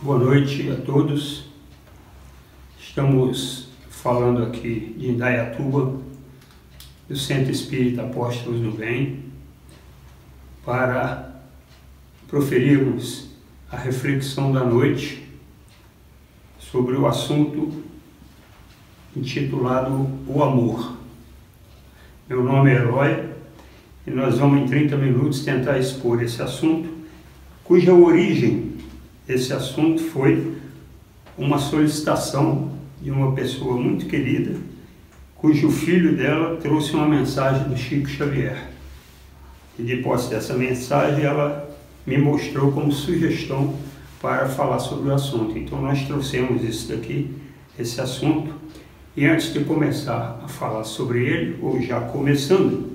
[0.00, 1.46] Boa noite a todos.
[2.78, 5.92] Estamos falando aqui de Indaiatuba,
[7.08, 9.24] do Centro Espírita Apóstolos do Bem,
[10.64, 11.42] para
[12.28, 13.30] proferirmos
[13.68, 15.28] a reflexão da noite
[16.60, 17.82] sobre o assunto
[19.16, 20.96] intitulado O Amor.
[22.28, 23.30] Meu nome é Eloy
[24.06, 26.88] e nós vamos em 30 minutos tentar expor esse assunto,
[27.64, 28.67] cuja origem
[29.28, 30.56] esse assunto foi
[31.36, 34.56] uma solicitação de uma pessoa muito querida,
[35.36, 38.70] cujo filho dela trouxe uma mensagem do Chico Xavier.
[39.78, 41.68] E depois dessa mensagem, ela
[42.04, 43.76] me mostrou como sugestão
[44.20, 45.56] para falar sobre o assunto.
[45.56, 47.30] Então, nós trouxemos isso daqui,
[47.78, 48.52] esse assunto.
[49.16, 52.90] E antes de começar a falar sobre ele, ou já começando,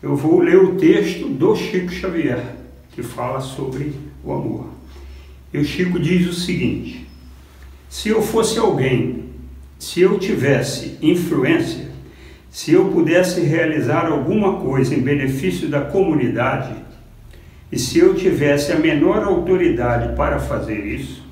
[0.00, 2.54] eu vou ler o texto do Chico Xavier,
[2.92, 3.92] que fala sobre
[4.22, 4.77] o amor.
[5.52, 7.06] E o Chico diz o seguinte:
[7.88, 9.24] se eu fosse alguém,
[9.78, 11.88] se eu tivesse influência,
[12.50, 16.74] se eu pudesse realizar alguma coisa em benefício da comunidade,
[17.70, 21.26] e se eu tivesse a menor autoridade para fazer isso,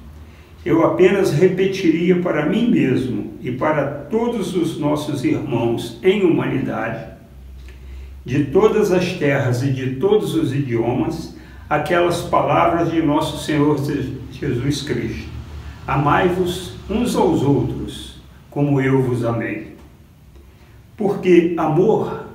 [0.65, 7.13] eu apenas repetiria para mim mesmo e para todos os nossos irmãos em humanidade,
[8.25, 11.36] de todas as terras e de todos os idiomas,
[11.69, 13.77] aquelas palavras de nosso Senhor
[14.31, 15.29] Jesus Cristo:
[15.87, 19.77] Amai-vos uns aos outros, como eu vos amei.
[20.97, 22.27] Porque amor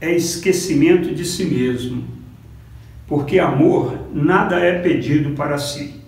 [0.00, 2.04] é esquecimento de si mesmo.
[3.06, 6.00] Porque amor nada é pedido para si.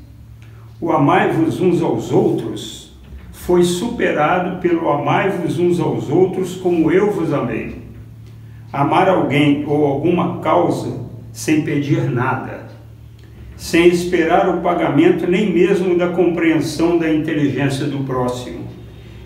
[0.81, 2.97] O amai-vos uns aos outros
[3.33, 7.83] foi superado pelo amai-vos uns aos outros como eu vos amei.
[8.73, 12.66] Amar alguém ou alguma causa sem pedir nada
[13.57, 18.67] sem esperar o pagamento nem mesmo da compreensão da inteligência do próximo.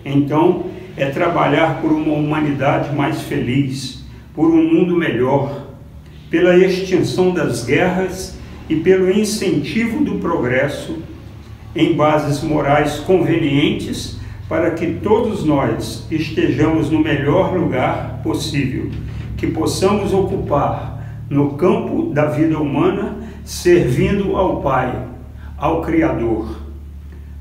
[0.05, 0.65] Então,
[0.97, 5.67] é trabalhar por uma humanidade mais feliz, por um mundo melhor,
[6.29, 8.37] pela extinção das guerras
[8.69, 10.99] e pelo incentivo do progresso
[11.75, 18.89] em bases morais convenientes para que todos nós estejamos no melhor lugar possível,
[19.37, 23.17] que possamos ocupar no campo da vida humana
[23.51, 25.07] servindo ao Pai,
[25.57, 26.61] ao Criador,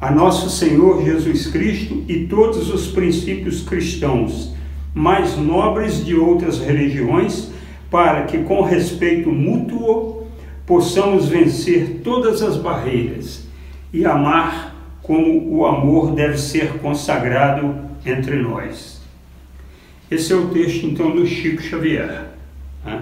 [0.00, 4.53] a nosso Senhor Jesus Cristo e todos os princípios cristãos,
[4.93, 7.53] mais nobres de outras religiões,
[7.88, 10.26] para que, com respeito mútuo,
[10.66, 13.47] possamos vencer todas as barreiras
[13.93, 17.72] e amar como o amor deve ser consagrado
[18.04, 19.00] entre nós.
[20.10, 22.31] Esse é o texto, então, do Chico Xavier.
[22.84, 23.00] Né?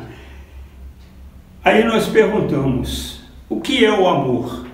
[1.68, 4.66] Aí nós perguntamos: o que é o amor?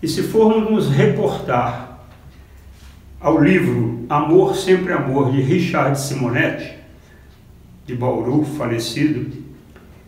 [0.00, 2.06] E se formos nos reportar
[3.20, 6.72] ao livro Amor Sempre Amor de Richard Simonetti,
[7.84, 9.26] de Bauru, falecido,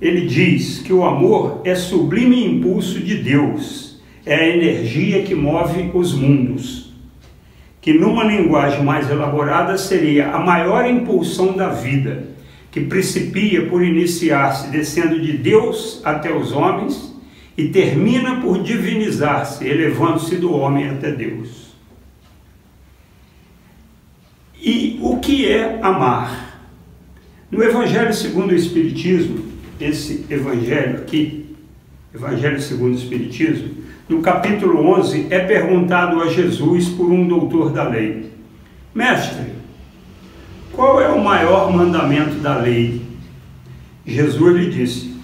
[0.00, 5.90] ele diz que o amor é sublime impulso de Deus, é a energia que move
[5.92, 6.94] os mundos.
[7.80, 12.28] Que numa linguagem mais elaborada seria a maior impulsão da vida
[12.70, 17.12] que principia por iniciar-se descendo de Deus até os homens
[17.56, 21.70] e termina por divinizar-se, elevando-se do homem até Deus.
[24.62, 26.60] E o que é amar?
[27.50, 29.44] No Evangelho segundo o Espiritismo,
[29.80, 31.56] esse evangelho aqui,
[32.14, 33.70] Evangelho segundo o Espiritismo,
[34.08, 38.30] no capítulo 11 é perguntado a Jesus por um doutor da lei:
[38.94, 39.59] Mestre,
[40.80, 43.02] qual é o maior mandamento da lei?
[44.06, 45.14] Jesus lhe disse: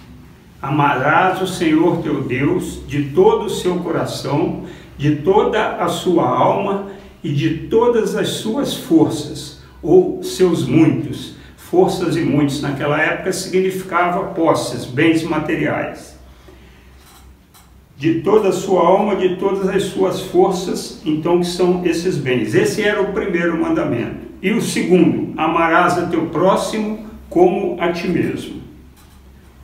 [0.60, 4.64] Amarás o Senhor teu Deus de todo o seu coração,
[4.98, 6.88] de toda a sua alma
[7.24, 11.36] e de todas as suas forças, ou seus muitos.
[11.56, 16.18] Forças e muitos naquela época significava posses, bens materiais.
[17.96, 22.54] De toda a sua alma, de todas as suas forças, então que são esses bens.
[22.54, 24.25] Esse era o primeiro mandamento.
[24.42, 28.62] E o segundo, amarás a teu próximo como a ti mesmo.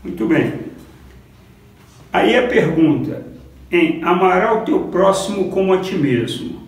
[0.02, 0.60] Muito bem.
[2.12, 3.26] Aí a pergunta
[3.70, 6.60] em amará o teu próximo como a ti mesmo.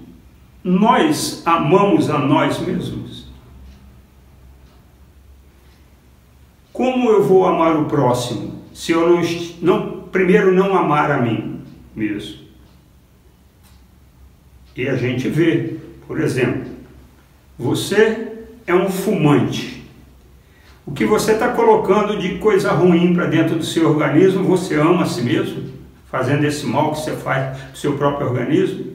[0.62, 3.26] Nós amamos a nós mesmos?
[6.72, 9.22] Como eu vou amar o próximo se eu não,
[9.60, 11.60] não primeiro não amar a mim
[11.94, 12.44] mesmo?
[14.74, 15.76] E a gente vê,
[16.06, 16.73] por exemplo,
[17.58, 18.32] você
[18.66, 19.84] é um fumante.
[20.86, 25.02] O que você está colocando de coisa ruim para dentro do seu organismo, você ama
[25.02, 25.74] a si mesmo?
[26.14, 28.92] fazendo esse mal que você faz para o seu próprio organismo.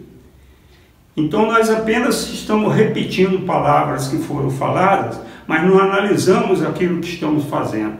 [1.17, 7.43] Então nós apenas estamos repetindo palavras que foram faladas, mas não analisamos aquilo que estamos
[7.43, 7.97] fazendo.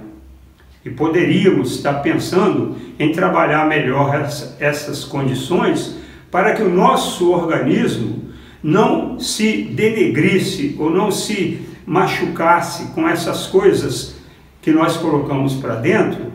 [0.86, 4.26] E poderíamos estar pensando em trabalhar melhor
[4.58, 5.98] essas condições
[6.32, 8.29] para que o nosso organismo
[8.62, 14.16] não se denegrisse ou não se machucasse com essas coisas
[14.62, 16.32] que nós colocamos para dentro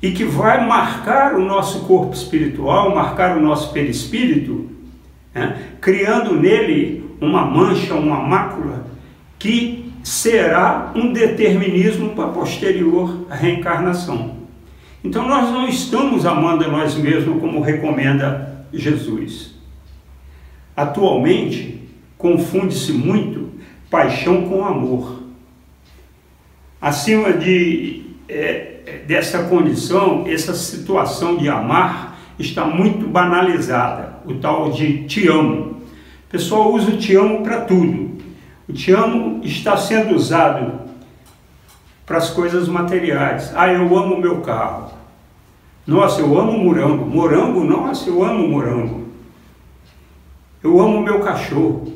[0.00, 4.70] e que vai marcar o nosso corpo espiritual, marcar o nosso perispírito,
[5.34, 5.56] né?
[5.80, 8.86] criando nele uma mancha, uma mácula
[9.38, 14.36] que será um determinismo para posterior à reencarnação.
[15.02, 19.53] Então nós não estamos amando a nós mesmos como recomenda Jesus.
[20.76, 21.88] Atualmente,
[22.18, 23.50] confunde-se muito
[23.90, 25.22] paixão com amor.
[26.80, 35.04] Acima de, é, dessa condição, essa situação de amar está muito banalizada, o tal de
[35.04, 35.76] te amo.
[36.28, 38.18] Pessoal usa o te amo para tudo.
[38.68, 40.80] O te amo está sendo usado
[42.04, 43.52] para as coisas materiais.
[43.54, 44.90] Ah, eu amo meu carro.
[45.86, 47.06] Nossa, eu amo morango.
[47.06, 47.62] Morango?
[47.62, 49.03] Nossa, eu amo morango.
[50.64, 51.92] Eu amo meu cachorro.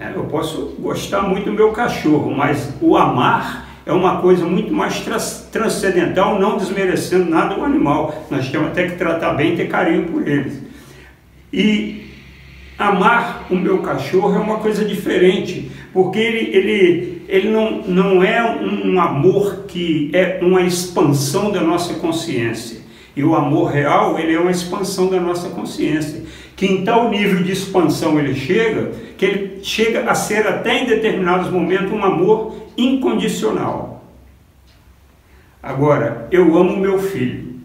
[0.00, 4.74] É, eu posso gostar muito do meu cachorro, mas o amar é uma coisa muito
[4.74, 5.00] mais
[5.52, 8.26] transcendental, não desmerecendo nada do animal.
[8.28, 10.60] Nós temos até que tratar bem e ter carinho por eles.
[11.52, 12.10] E
[12.76, 18.42] amar o meu cachorro é uma coisa diferente, porque ele, ele, ele não, não é
[18.60, 22.84] um amor que é uma expansão da nossa consciência.
[23.14, 26.22] E o amor real, ele é uma expansão da nossa consciência.
[26.56, 30.86] Que em tal nível de expansão ele chega, que ele chega a ser até em
[30.86, 34.02] determinados momentos um amor incondicional.
[35.62, 37.56] Agora, eu amo meu filho.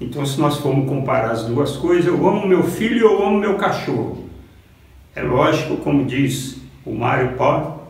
[0.00, 3.38] Então, se nós formos comparar as duas coisas, eu amo meu filho e eu amo
[3.38, 4.28] meu cachorro.
[5.14, 7.82] É lógico, como diz o Mário Paulo,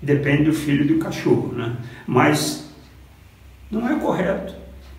[0.00, 1.76] depende do filho do cachorro, né?
[2.06, 2.70] Mas
[3.70, 4.54] não é correto.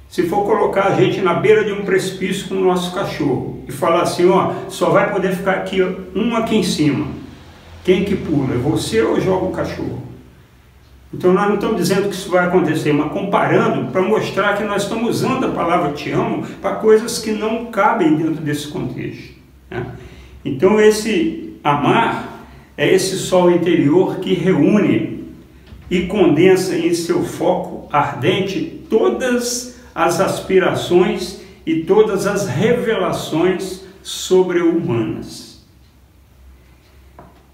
[0.09, 3.73] Se for colocar a gente na beira de um precipício com o nosso cachorro e
[3.73, 5.81] falar assim, ó, só vai poder ficar aqui
[6.13, 7.07] um aqui em cima.
[7.83, 8.53] Quem que pula?
[8.53, 10.03] É você ou joga o cachorro?
[11.13, 14.83] Então nós não estamos dizendo que isso vai acontecer, mas comparando para mostrar que nós
[14.83, 19.33] estamos usando a palavra te amo para coisas que não cabem dentro desse contexto.
[19.69, 19.85] Né?
[20.44, 22.45] Então esse amar
[22.77, 25.25] é esse sol interior que reúne
[25.89, 35.66] e condensa em seu foco ardente todas as aspirações e todas as revelações sobre-humanas.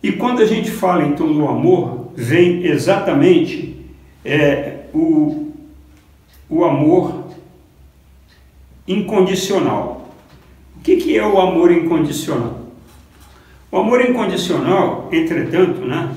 [0.02, 3.86] E quando a gente fala então do amor, vem exatamente
[4.24, 5.52] é, o,
[6.50, 7.28] o amor
[8.88, 10.10] incondicional.
[10.78, 12.68] O que, que é o amor incondicional?
[13.70, 16.16] O amor incondicional, entretanto, né,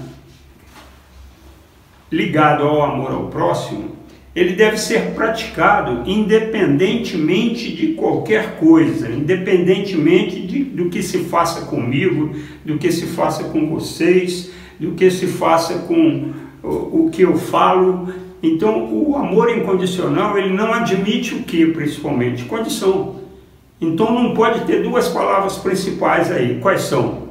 [2.10, 3.96] ligado ao amor ao próximo,
[4.34, 12.34] ele deve ser praticado independentemente de qualquer coisa, independentemente de, do que se faça comigo,
[12.64, 16.30] do que se faça com vocês, do que se faça com
[16.62, 18.12] o, o que eu falo.
[18.40, 22.44] Então, o amor incondicional, ele não admite o que, principalmente?
[22.44, 23.16] Condição.
[23.80, 26.60] Então, não pode ter duas palavras principais aí.
[26.60, 27.30] Quais são?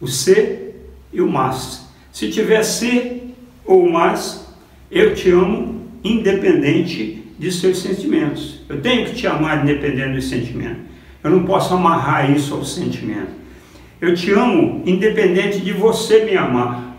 [0.00, 1.88] O ser e o mas.
[2.12, 3.34] Se tiver ser
[3.64, 4.46] ou mas,
[4.90, 5.75] eu te amo
[6.12, 8.60] independente de seus sentimentos.
[8.68, 10.84] Eu tenho que te amar independente dos sentimentos.
[11.22, 13.32] Eu não posso amarrar isso ao sentimento.
[14.00, 16.96] Eu te amo independente de você me amar.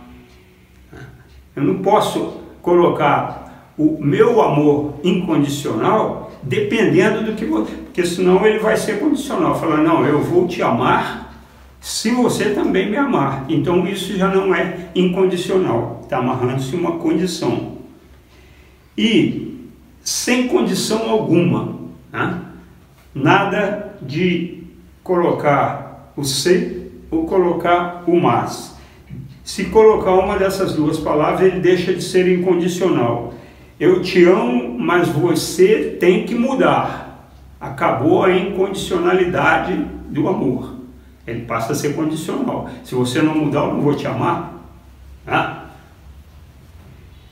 [1.56, 8.58] Eu não posso colocar o meu amor incondicional dependendo do que você, porque senão ele
[8.58, 9.58] vai ser condicional.
[9.58, 11.42] Falar, não, eu vou te amar
[11.80, 13.44] se você também me amar.
[13.48, 17.77] Então isso já não é incondicional, está amarrando-se uma condição
[18.98, 19.70] e
[20.02, 21.76] sem condição alguma,
[22.12, 22.42] né?
[23.14, 24.64] nada de
[25.04, 28.76] colocar o se ou colocar o mas.
[29.44, 33.32] Se colocar uma dessas duas palavras, ele deixa de ser incondicional.
[33.78, 37.30] Eu te amo, mas você tem que mudar.
[37.60, 39.74] Acabou a incondicionalidade
[40.10, 40.74] do amor.
[41.26, 42.68] Ele passa a ser condicional.
[42.82, 44.54] Se você não mudar, eu não vou te amar.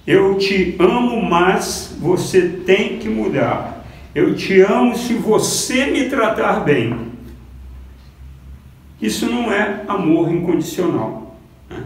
[0.07, 3.85] Eu te amo, mas você tem que mudar.
[4.15, 6.97] Eu te amo se você me tratar bem.
[9.03, 11.37] Isso não é amor incondicional.
[11.69, 11.83] Né?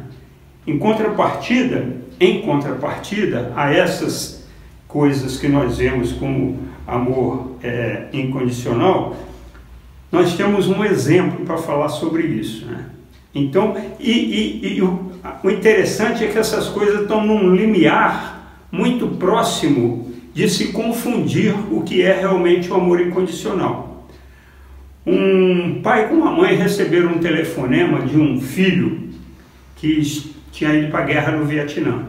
[0.67, 4.47] Em contrapartida, em contrapartida a essas
[4.87, 9.17] coisas que nós vemos como amor é, incondicional,
[10.13, 12.67] nós temos um exemplo para falar sobre isso.
[12.67, 12.85] Né?
[13.35, 15.10] Então, e, e, e o,
[15.43, 21.83] o interessante é que essas coisas estão num limiar muito próximo de se confundir o
[21.83, 24.07] que é realmente o amor incondicional.
[25.07, 29.11] Um pai com uma mãe receberam um telefonema de um filho
[29.77, 32.07] que tinha ido para a guerra no Vietnã.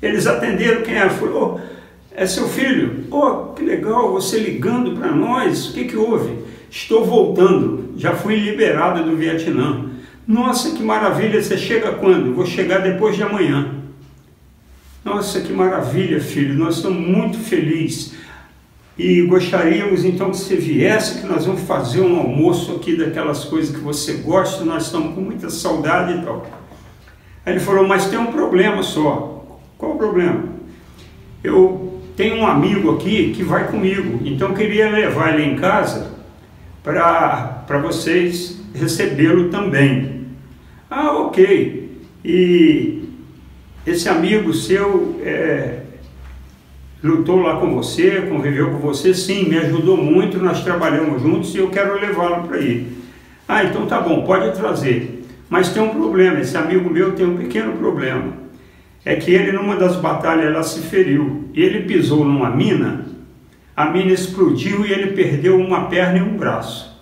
[0.00, 1.80] Eles atenderam quem era, falou, oh,
[2.14, 6.38] é seu filho, oh, que legal, você ligando para nós, o que, que houve?
[6.70, 9.89] Estou voltando, já fui liberado do Vietnã.
[10.30, 12.32] Nossa, que maravilha, você chega quando?
[12.32, 13.74] Vou chegar depois de amanhã.
[15.04, 18.14] Nossa, que maravilha, filho, nós estamos muito felizes.
[18.96, 23.74] E gostaríamos então que você viesse, que nós vamos fazer um almoço aqui daquelas coisas
[23.74, 26.46] que você gosta, nós estamos com muita saudade e tal.
[27.44, 29.58] Aí ele falou, mas tem um problema só.
[29.76, 30.44] Qual o problema?
[31.42, 36.12] Eu tenho um amigo aqui que vai comigo, então queria levar ele em casa
[36.84, 40.19] para vocês recebê-lo também.
[40.90, 41.88] Ah, ok.
[42.24, 43.04] E
[43.86, 45.82] esse amigo seu é,
[47.02, 51.58] lutou lá com você, conviveu com você, sim, me ajudou muito, nós trabalhamos juntos e
[51.58, 52.88] eu quero levá-lo para aí.
[53.46, 55.24] Ah, então tá bom, pode trazer.
[55.48, 58.32] Mas tem um problema, esse amigo meu tem um pequeno problema.
[59.04, 61.48] É que ele, numa das batalhas, lá se feriu.
[61.54, 63.06] Ele pisou numa mina,
[63.76, 67.00] a mina explodiu e ele perdeu uma perna e um braço.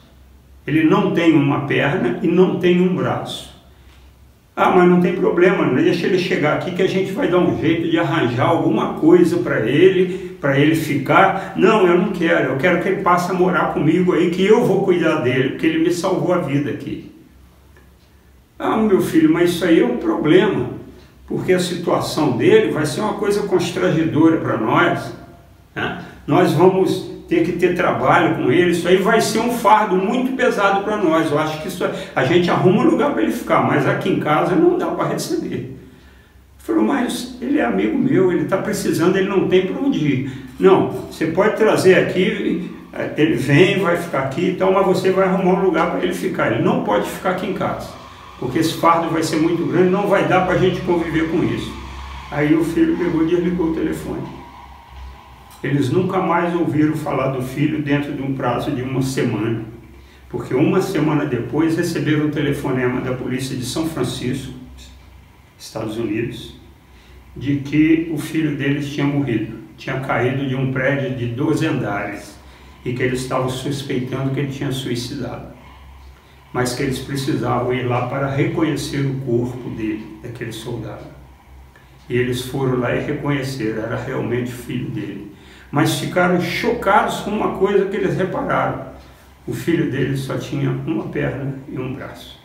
[0.67, 3.58] Ele não tem uma perna e não tem um braço.
[4.61, 7.61] Ah, mas não tem problema, deixa ele chegar aqui que a gente vai dar um
[7.61, 11.53] jeito de arranjar alguma coisa para ele, para ele ficar.
[11.55, 14.65] Não, eu não quero, eu quero que ele passe a morar comigo aí, que eu
[14.65, 17.13] vou cuidar dele, porque ele me salvou a vida aqui.
[18.59, 20.71] Ah, meu filho, mas isso aí é um problema,
[21.29, 25.15] porque a situação dele vai ser uma coisa constrangedora para nós.
[25.73, 26.05] Né?
[26.29, 30.37] Nós vamos ter que ter trabalho com ele, isso aí vai ser um fardo muito
[30.37, 31.31] pesado para nós.
[31.31, 31.83] Eu acho que isso
[32.15, 35.09] a gente arruma um lugar para ele ficar, mas aqui em casa não dá para
[35.09, 35.75] receber.
[36.59, 40.33] Falou, mas ele é amigo meu, ele está precisando, ele não tem para onde ir.
[40.61, 42.71] Não, você pode trazer aqui,
[43.17, 46.53] ele vem, vai ficar aqui, então, mas você vai arrumar um lugar para ele ficar.
[46.53, 47.89] Ele não pode ficar aqui em casa,
[48.39, 51.43] porque esse fardo vai ser muito grande, não vai dar para a gente conviver com
[51.43, 51.73] isso.
[52.31, 54.38] Aí o filho pegou e desligou o telefone.
[55.63, 59.65] Eles nunca mais ouviram falar do filho dentro de um prazo de uma semana,
[60.29, 64.53] porque uma semana depois receberam o telefonema da polícia de São Francisco,
[65.59, 66.55] Estados Unidos,
[67.37, 72.39] de que o filho deles tinha morrido, tinha caído de um prédio de 12 andares
[72.85, 75.55] e que eles estavam suspeitando que ele tinha suicidado,
[76.53, 81.07] mas que eles precisavam ir lá para reconhecer o corpo dele, daquele soldado.
[82.09, 85.28] E eles foram lá e reconheceram, era realmente o filho dele
[85.71, 88.87] mas ficaram chocados com uma coisa que eles repararam:
[89.47, 92.39] o filho deles só tinha uma perna e um braço.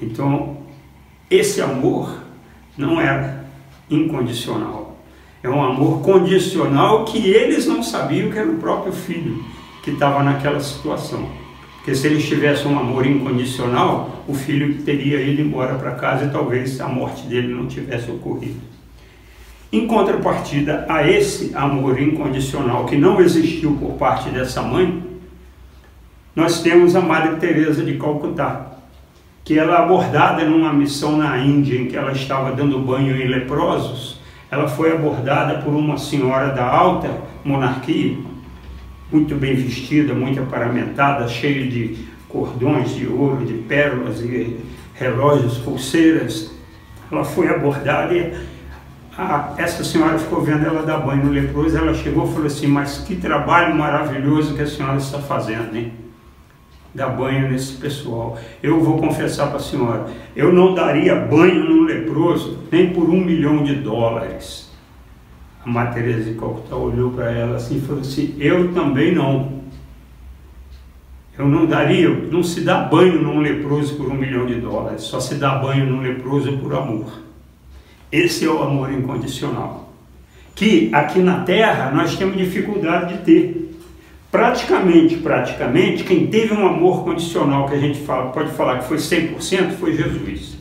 [0.00, 0.58] Então,
[1.30, 2.22] esse amor
[2.76, 3.44] não era
[3.90, 4.96] incondicional.
[5.42, 9.42] É um amor condicional que eles não sabiam que era o próprio filho
[9.82, 11.30] que estava naquela situação.
[11.76, 16.30] Porque se eles tivessem um amor incondicional, o filho teria ido embora para casa e
[16.30, 18.69] talvez a morte dele não tivesse ocorrido.
[19.72, 25.00] Em contrapartida a esse amor incondicional que não existiu por parte dessa mãe,
[26.34, 28.78] nós temos a Madre Teresa de Calcutá,
[29.44, 33.28] que ela é abordada numa missão na Índia em que ela estava dando banho em
[33.28, 37.08] leprosos, ela foi abordada por uma senhora da alta
[37.44, 38.16] monarquia,
[39.12, 41.96] muito bem vestida, muito aparamentada, cheia de
[42.28, 44.56] cordões de ouro, de pérolas e
[44.94, 46.50] relógios, pulseiras.
[47.10, 48.34] Ela foi abordada e
[49.22, 52.66] ah, essa senhora ficou vendo ela dar banho no leproso, ela chegou e falou assim,
[52.66, 55.92] mas que trabalho maravilhoso que a senhora está fazendo, hein?
[56.94, 58.38] Dar banho nesse pessoal.
[58.62, 63.20] Eu vou confessar para a senhora, eu não daria banho no leproso nem por um
[63.22, 64.72] milhão de dólares.
[65.66, 69.60] A Maria de Calcutá olhou para ela assim e falou assim, eu também não.
[71.38, 75.20] Eu não daria, não se dá banho num leproso por um milhão de dólares, só
[75.20, 77.29] se dá banho num leproso por amor.
[78.12, 79.92] Esse é o amor incondicional.
[80.54, 83.76] Que aqui na Terra nós temos dificuldade de ter.
[84.30, 88.96] Praticamente, praticamente, quem teve um amor condicional que a gente fala, pode falar que foi
[88.96, 90.60] 100% foi Jesus.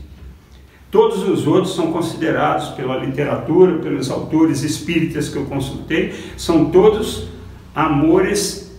[0.89, 7.27] Todos os outros são considerados pela literatura, pelos autores espíritas que eu consultei, são todos
[7.75, 8.75] amores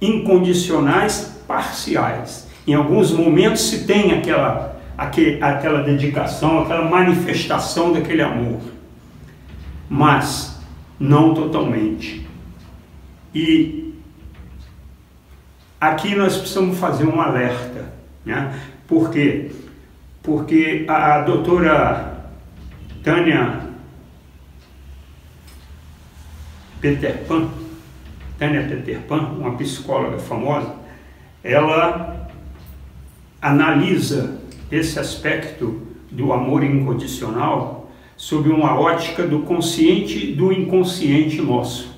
[0.00, 2.46] incondicionais parciais.
[2.66, 8.60] Em alguns momentos se tem aquela aquela dedicação, aquela manifestação daquele amor.
[9.88, 10.60] Mas
[10.98, 12.26] não totalmente.
[13.32, 13.94] E
[15.80, 17.92] aqui nós precisamos fazer um alerta.
[18.24, 18.58] Né?
[18.88, 19.52] Por quê?
[20.20, 22.24] Porque a doutora
[23.04, 23.68] Tânia
[26.80, 27.48] Peter Pan,
[28.38, 30.74] Tânia Peter Pan, uma psicóloga famosa,
[31.42, 32.28] ela
[33.40, 34.38] analisa
[34.70, 41.96] esse aspecto do amor incondicional sob uma ótica do consciente do inconsciente nosso.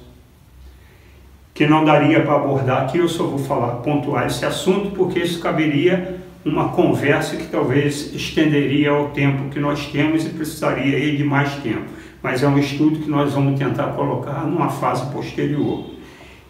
[1.54, 5.40] Que não daria para abordar aqui, eu só vou falar, pontuar esse assunto, porque isso
[5.40, 11.54] caberia uma conversa que talvez estenderia ao tempo que nós temos e precisaria de mais
[11.56, 11.84] tempo.
[12.22, 15.84] Mas é um estudo que nós vamos tentar colocar numa fase posterior.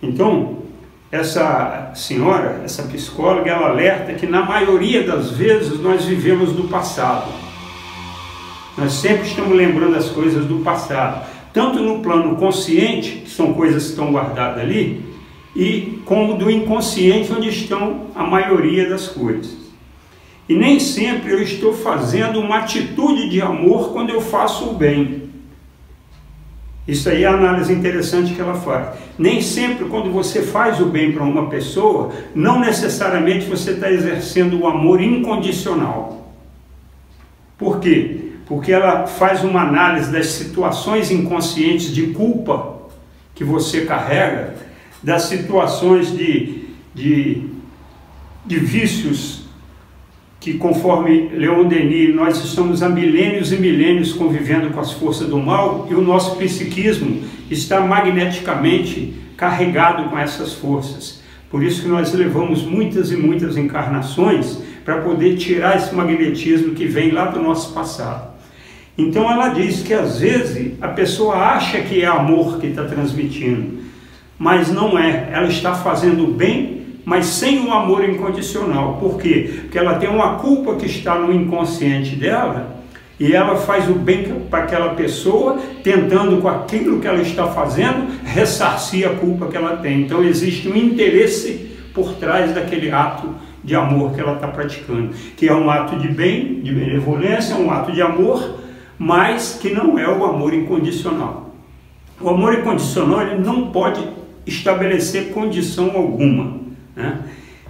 [0.02, 0.59] Então,
[1.10, 7.30] essa senhora, essa psicóloga, ela alerta que na maioria das vezes nós vivemos do passado.
[8.78, 13.84] Nós sempre estamos lembrando as coisas do passado, tanto no plano consciente, que são coisas
[13.84, 15.04] que estão guardadas ali,
[15.54, 19.58] e como do inconsciente, onde estão a maioria das coisas.
[20.48, 25.29] E nem sempre eu estou fazendo uma atitude de amor quando eu faço o bem.
[26.90, 28.98] Isso aí é a análise interessante que ela faz.
[29.16, 34.58] Nem sempre, quando você faz o bem para uma pessoa, não necessariamente você está exercendo
[34.58, 36.34] o amor incondicional.
[37.56, 38.32] Por quê?
[38.44, 42.80] Porque ela faz uma análise das situações inconscientes de culpa
[43.36, 44.56] que você carrega,
[45.00, 47.44] das situações de, de,
[48.44, 49.39] de vícios
[50.40, 55.38] que conforme Leon Denis, nós estamos há milênios e milênios convivendo com as forças do
[55.38, 61.20] mal e o nosso psiquismo está magneticamente carregado com essas forças.
[61.50, 66.86] Por isso que nós levamos muitas e muitas encarnações para poder tirar esse magnetismo que
[66.86, 68.30] vem lá do nosso passado.
[68.96, 73.80] Então ela diz que às vezes a pessoa acha que é amor que está transmitindo,
[74.38, 75.28] mas não é.
[75.32, 78.98] Ela está fazendo bem mas sem o amor incondicional.
[79.00, 79.60] Por quê?
[79.62, 82.80] Porque ela tem uma culpa que está no inconsciente dela
[83.18, 88.06] e ela faz o bem para aquela pessoa, tentando com aquilo que ela está fazendo
[88.24, 90.00] ressarcir a culpa que ela tem.
[90.00, 93.28] Então existe um interesse por trás daquele ato
[93.62, 97.70] de amor que ela está praticando, que é um ato de bem, de benevolência, um
[97.70, 98.58] ato de amor,
[98.98, 101.54] mas que não é o amor incondicional.
[102.18, 104.02] O amor incondicional ele não pode
[104.46, 106.58] estabelecer condição alguma.
[107.00, 107.18] Né?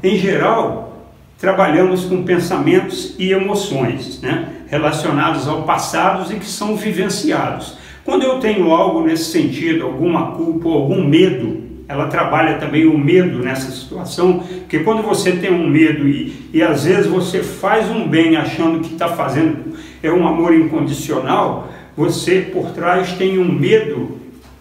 [0.03, 1.07] Em geral,
[1.39, 4.49] trabalhamos com pensamentos e emoções né?
[4.69, 7.79] relacionados ao passado e que são vivenciados.
[8.05, 12.97] Quando eu tenho algo nesse sentido, alguma culpa ou algum medo, ela trabalha também o
[12.97, 17.91] medo nessa situação, porque quando você tem um medo e, e às vezes você faz
[17.91, 23.53] um bem achando que está fazendo é um amor incondicional, você por trás tem um
[23.53, 24.19] medo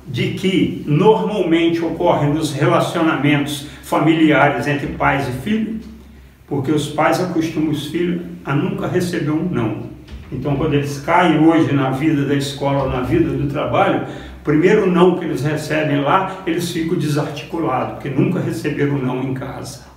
[0.08, 5.84] de que normalmente ocorre nos relacionamentos familiares entre pais e filhos,
[6.48, 9.90] porque os pais acostumam os filhos a nunca receber um não.
[10.32, 14.04] Então, quando eles caem hoje na vida da escola, na vida do trabalho,
[14.42, 19.34] o primeiro não que eles recebem lá, eles ficam desarticulados, porque nunca receberam não em
[19.34, 19.88] casa.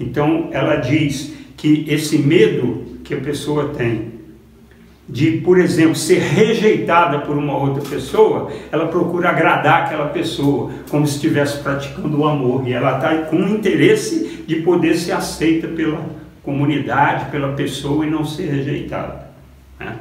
[0.00, 4.15] Então, ela diz que esse medo que a pessoa tem
[5.08, 11.06] de, por exemplo, ser rejeitada por uma outra pessoa, ela procura agradar aquela pessoa, como
[11.06, 16.04] se estivesse praticando o amor, e ela está com interesse de poder ser aceita pela
[16.42, 19.28] comunidade, pela pessoa e não ser rejeitada.
[19.78, 19.96] Né?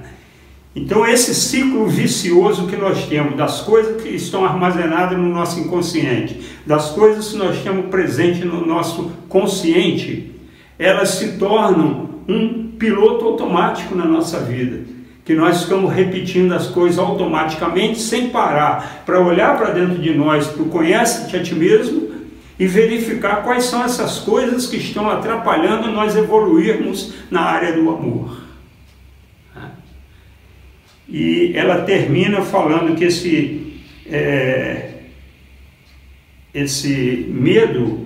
[0.76, 6.42] Então, esse ciclo vicioso que nós temos, das coisas que estão armazenadas no nosso inconsciente,
[6.66, 10.32] das coisas que nós temos presente no nosso consciente,
[10.78, 14.95] elas se tornam um piloto automático na nossa vida
[15.26, 20.46] que nós ficamos repetindo as coisas automaticamente sem parar para olhar para dentro de nós,
[20.46, 22.14] para o conhece-te a ti mesmo
[22.60, 28.46] e verificar quais são essas coisas que estão atrapalhando nós evoluirmos na área do amor.
[31.10, 34.90] E ela termina falando que esse, é,
[36.54, 38.06] esse medo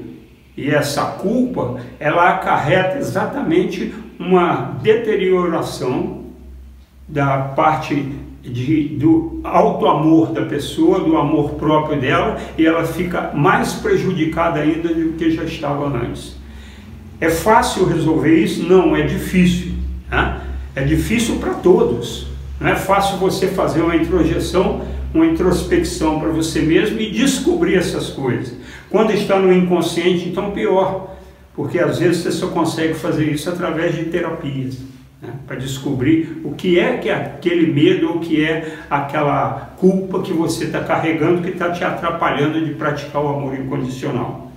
[0.56, 6.19] e essa culpa, ela acarreta exatamente uma deterioração
[7.10, 13.32] da parte de, do alto amor da pessoa, do amor próprio dela, e ela fica
[13.34, 16.38] mais prejudicada ainda do que já estava antes.
[17.20, 18.64] É fácil resolver isso?
[18.64, 19.74] Não, é difícil.
[20.10, 20.42] Né?
[20.76, 22.28] É difícil para todos.
[22.60, 24.82] Não é fácil você fazer uma introjeção,
[25.14, 28.54] uma introspecção para você mesmo e descobrir essas coisas.
[28.90, 31.16] Quando está no inconsciente, então pior,
[31.56, 34.78] porque às vezes você só consegue fazer isso através de terapias.
[35.22, 35.34] Né?
[35.46, 40.34] para descobrir o que é que é aquele medo, o que é aquela culpa que
[40.34, 44.52] você está carregando que está te atrapalhando de praticar o amor incondicional.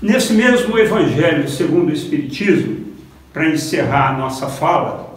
[0.00, 2.86] Nesse mesmo Evangelho segundo o Espiritismo,
[3.32, 5.14] para encerrar a nossa fala,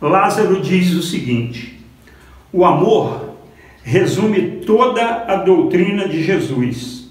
[0.00, 1.80] Lázaro diz o seguinte:
[2.52, 3.36] o amor
[3.82, 7.10] resume toda a doutrina de Jesus,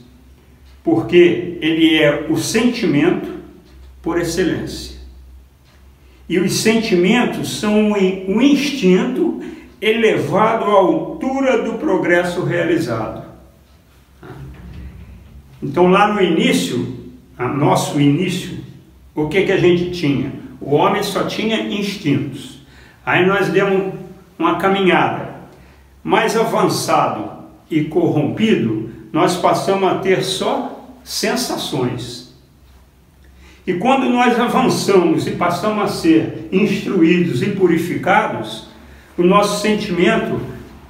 [0.83, 3.35] porque ele é o sentimento
[4.01, 4.94] por excelência.
[6.27, 9.43] E os sentimentos são um instinto
[9.79, 13.23] elevado à altura do progresso realizado.
[15.61, 16.95] Então, lá no início,
[17.37, 18.57] a nosso início,
[19.13, 20.33] o que, que a gente tinha?
[20.59, 22.59] O homem só tinha instintos.
[23.05, 23.93] Aí nós demos
[24.37, 25.35] uma caminhada.
[26.03, 32.24] Mais avançado e corrompido, nós passamos a ter só sensações.
[33.67, 38.67] E quando nós avançamos e passamos a ser instruídos e purificados,
[39.17, 40.39] o nosso sentimento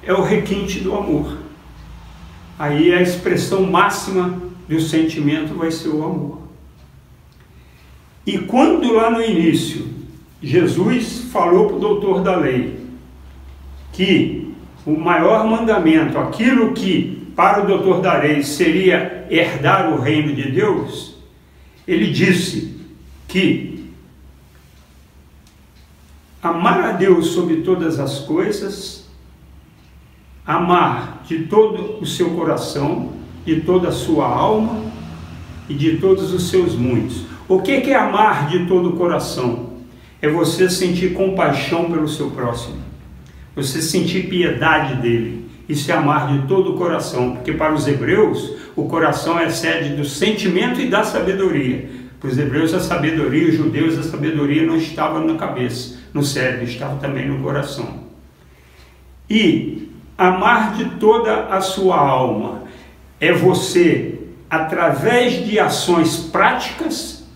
[0.02, 1.38] é o requinte do amor.
[2.58, 6.40] Aí a expressão máxima do sentimento vai ser o amor.
[8.26, 9.86] E quando lá no início
[10.42, 12.78] Jesus falou para o doutor da lei
[13.92, 20.34] que o maior mandamento, aquilo que para o doutor da lei seria herdar o reino
[20.34, 21.15] de Deus,
[21.86, 22.76] ele disse
[23.28, 23.90] que
[26.42, 29.06] amar a Deus sobre todas as coisas,
[30.44, 33.12] amar de todo o seu coração,
[33.44, 34.84] de toda a sua alma
[35.68, 37.22] e de todos os seus muitos.
[37.48, 39.76] O que é amar de todo o coração?
[40.20, 42.78] É você sentir compaixão pelo seu próximo,
[43.54, 45.45] você sentir piedade dele.
[45.68, 49.96] Isso é amar de todo o coração, porque para os hebreus o coração é sede
[49.96, 51.88] do sentimento e da sabedoria.
[52.20, 56.64] Para os hebreus a sabedoria, os judeus a sabedoria não estava na cabeça, no cérebro,
[56.64, 58.06] estava também no coração.
[59.28, 62.62] E amar de toda a sua alma
[63.20, 67.26] é você, através de ações práticas,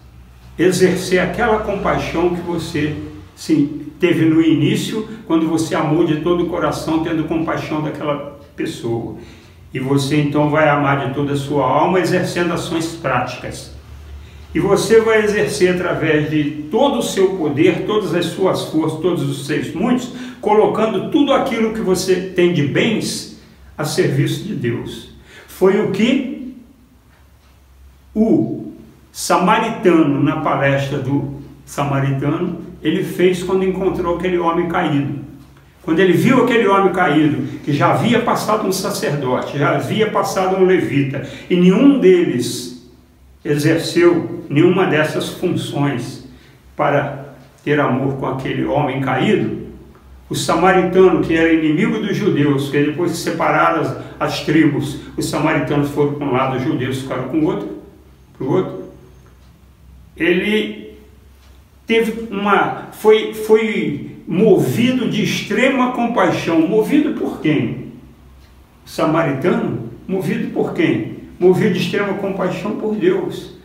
[0.59, 2.95] exercer aquela compaixão que você
[3.35, 9.17] sim, teve no início, quando você amou de todo o coração, tendo compaixão daquela pessoa.
[9.73, 13.79] E você então vai amar de toda a sua alma, exercendo ações práticas.
[14.53, 19.29] E você vai exercer através de todo o seu poder, todas as suas forças, todos
[19.29, 23.41] os seus muitos, colocando tudo aquilo que você tem de bens
[23.79, 25.11] a serviço de Deus.
[25.47, 26.57] Foi o que
[28.13, 28.73] o
[29.13, 35.21] samaritano, na palestra do samaritano, ele fez quando encontrou aquele homem caído.
[35.83, 40.57] Quando ele viu aquele homem caído, que já havia passado um sacerdote, já havia passado
[40.57, 42.91] um levita, e nenhum deles
[43.45, 46.29] exerceu nenhuma dessas funções
[46.77, 49.61] para ter amor com aquele homem caído,
[50.29, 55.29] o samaritano, que era inimigo dos judeus, que depois de separaram as, as tribos, os
[55.29, 57.79] samaritanos foram para um lado, os judeus ficaram com o outro,
[58.39, 58.85] para o outro,
[60.17, 60.80] ele
[61.91, 66.61] teve uma, foi, foi movido de extrema compaixão.
[66.61, 67.89] Movido por quem?
[68.85, 69.91] Samaritano?
[70.07, 71.17] Movido por quem?
[71.37, 73.57] Movido de extrema compaixão por Deus.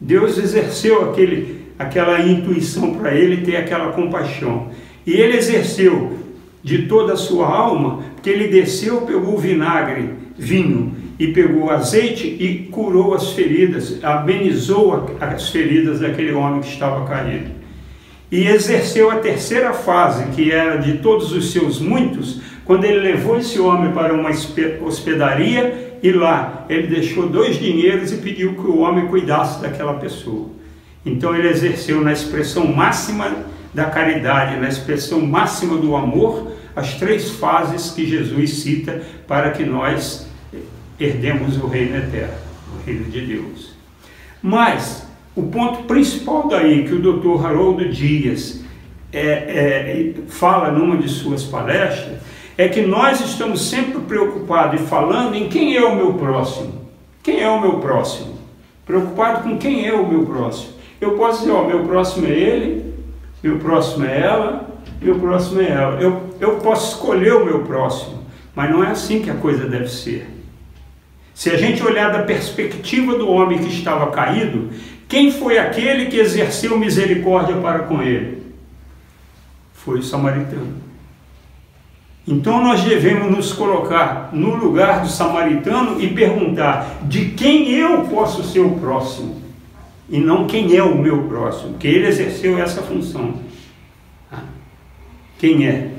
[0.00, 4.70] Deus exerceu aquele, aquela intuição para ele ter aquela compaixão.
[5.06, 6.16] E ele exerceu
[6.62, 12.66] de toda a sua alma, porque ele desceu, pegou vinagre, vinho, e pegou azeite e
[12.70, 17.53] curou as feridas, amenizou as feridas daquele homem que estava caído
[18.34, 23.38] e exerceu a terceira fase, que era de todos os seus muitos, quando ele levou
[23.38, 24.30] esse homem para uma
[24.84, 30.48] hospedaria e lá ele deixou dois dinheiros e pediu que o homem cuidasse daquela pessoa.
[31.06, 37.30] Então ele exerceu na expressão máxima da caridade, na expressão máxima do amor, as três
[37.30, 40.26] fases que Jesus cita para que nós
[40.98, 42.34] herdemos o reino eterno,
[42.74, 43.76] o reino de Deus.
[44.42, 45.03] Mas
[45.36, 47.44] o ponto principal daí que o Dr.
[47.44, 48.62] Haroldo Dias
[49.12, 52.18] é, é, fala numa de suas palestras
[52.56, 56.84] é que nós estamos sempre preocupados e falando em quem é o meu próximo.
[57.22, 58.38] Quem é o meu próximo?
[58.86, 60.74] Preocupado com quem é o meu próximo.
[61.00, 62.94] Eu posso dizer, ó, meu próximo é ele,
[63.42, 64.68] meu próximo é ela,
[65.02, 66.00] meu próximo é ela.
[66.00, 68.22] Eu, eu posso escolher o meu próximo,
[68.54, 70.30] mas não é assim que a coisa deve ser.
[71.34, 74.70] Se a gente olhar da perspectiva do homem que estava caído,
[75.14, 78.42] quem foi aquele que exerceu misericórdia para com ele?
[79.72, 80.74] Foi o samaritano.
[82.26, 88.42] Então nós devemos nos colocar no lugar do samaritano e perguntar: de quem eu posso
[88.42, 89.40] ser o próximo?
[90.10, 93.36] E não quem é o meu próximo, porque ele exerceu essa função.
[95.38, 95.92] quem é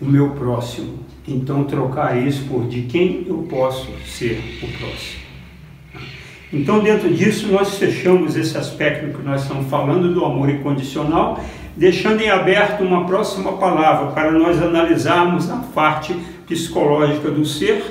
[0.00, 1.00] o meu próximo.
[1.26, 5.28] Então, trocar isso por de quem eu posso ser o próximo.
[6.52, 11.44] Então, dentro disso, nós fechamos esse aspecto que nós estamos falando do amor incondicional,
[11.76, 17.82] deixando em aberto uma próxima palavra para nós analisarmos a parte psicológica do ser,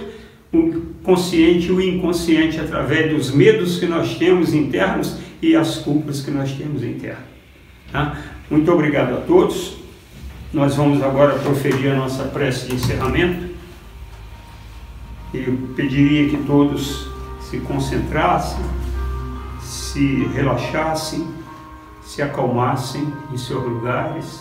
[0.51, 6.21] o consciente e o inconsciente, através dos medos que nós temos internos e as culpas
[6.21, 7.23] que nós temos internas.
[7.91, 8.17] Tá?
[8.49, 9.77] Muito obrigado a todos.
[10.53, 13.53] Nós vamos agora proferir a nossa prece de encerramento.
[15.33, 18.63] Eu pediria que todos se concentrassem,
[19.59, 21.27] se relaxassem,
[22.01, 24.39] se acalmassem em seus lugares,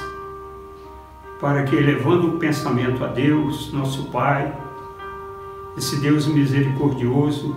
[1.41, 4.57] para que, elevando o pensamento a Deus, nosso Pai,
[5.77, 7.57] esse Deus misericordioso,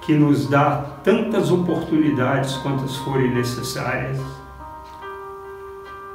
[0.00, 4.43] que nos dá tantas oportunidades quantas forem necessárias,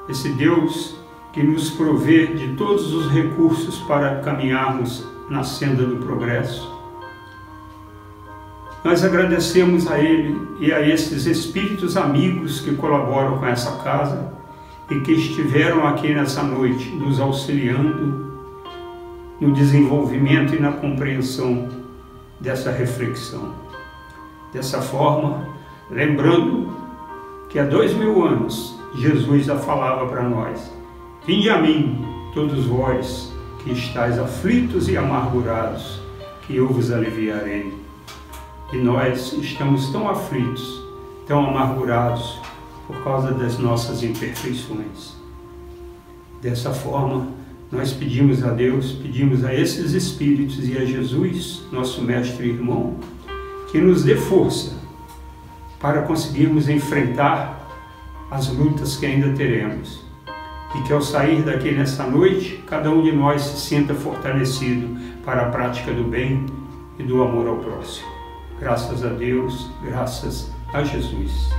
[0.09, 0.95] esse Deus
[1.31, 6.79] que nos provê de todos os recursos para caminharmos na senda do progresso.
[8.83, 14.33] Nós agradecemos a Ele e a esses espíritos amigos que colaboram com essa casa
[14.89, 18.29] e que estiveram aqui nessa noite nos auxiliando
[19.39, 21.69] no desenvolvimento e na compreensão
[22.39, 23.53] dessa reflexão.
[24.51, 25.47] Dessa forma,
[25.91, 26.73] lembrando
[27.49, 30.71] que há dois mil anos Jesus já falava para nós:
[31.25, 33.31] Vinde a mim, todos vós
[33.63, 36.01] que estáis aflitos e amargurados,
[36.45, 37.73] que eu vos aliviarei.
[38.71, 40.83] E nós estamos tão aflitos,
[41.27, 42.39] tão amargurados
[42.87, 45.15] por causa das nossas imperfeições.
[46.41, 47.27] Dessa forma,
[47.71, 52.95] nós pedimos a Deus, pedimos a esses Espíritos e a Jesus, nosso Mestre e irmão,
[53.71, 54.73] que nos dê força
[55.79, 57.58] para conseguirmos enfrentar
[58.31, 60.03] as lutas que ainda teremos.
[60.75, 65.47] E que ao sair daqui nessa noite, cada um de nós se sinta fortalecido para
[65.47, 66.45] a prática do bem
[66.99, 68.07] e do amor ao próximo.
[68.59, 71.49] Graças a Deus, graças a Jesus.